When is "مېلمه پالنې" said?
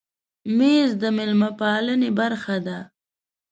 1.17-2.09